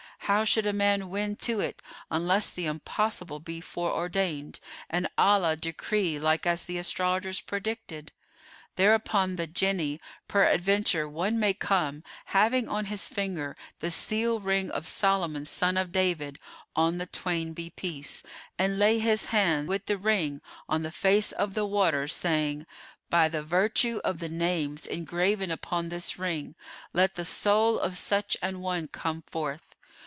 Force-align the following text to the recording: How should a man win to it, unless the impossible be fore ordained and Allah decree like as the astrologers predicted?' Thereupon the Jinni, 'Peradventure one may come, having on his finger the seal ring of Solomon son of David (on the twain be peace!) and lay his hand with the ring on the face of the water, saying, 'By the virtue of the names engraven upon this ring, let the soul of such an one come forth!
How 0.25 0.45
should 0.45 0.65
a 0.65 0.71
man 0.71 1.09
win 1.09 1.35
to 1.37 1.59
it, 1.59 1.81
unless 2.09 2.51
the 2.51 2.65
impossible 2.65 3.41
be 3.41 3.59
fore 3.59 3.91
ordained 3.91 4.61
and 4.89 5.09
Allah 5.17 5.57
decree 5.57 6.17
like 6.19 6.45
as 6.45 6.63
the 6.63 6.77
astrologers 6.77 7.41
predicted?' 7.41 8.13
Thereupon 8.77 9.35
the 9.35 9.45
Jinni, 9.45 9.99
'Peradventure 10.29 11.09
one 11.09 11.37
may 11.37 11.53
come, 11.53 12.01
having 12.25 12.69
on 12.69 12.85
his 12.85 13.09
finger 13.09 13.57
the 13.79 13.91
seal 13.91 14.39
ring 14.39 14.71
of 14.71 14.87
Solomon 14.87 15.43
son 15.43 15.75
of 15.75 15.91
David 15.91 16.39
(on 16.77 16.97
the 16.97 17.07
twain 17.07 17.51
be 17.51 17.69
peace!) 17.71 18.23
and 18.57 18.79
lay 18.79 18.99
his 18.99 19.25
hand 19.25 19.67
with 19.67 19.87
the 19.87 19.97
ring 19.97 20.39
on 20.69 20.83
the 20.83 20.91
face 20.91 21.33
of 21.33 21.55
the 21.55 21.65
water, 21.65 22.07
saying, 22.07 22.65
'By 23.09 23.27
the 23.27 23.43
virtue 23.43 23.99
of 24.05 24.19
the 24.19 24.29
names 24.29 24.85
engraven 24.87 25.51
upon 25.51 25.89
this 25.89 26.17
ring, 26.17 26.55
let 26.93 27.15
the 27.15 27.25
soul 27.25 27.77
of 27.77 27.97
such 27.97 28.37
an 28.41 28.61
one 28.61 28.87
come 28.87 29.23
forth! 29.23 29.75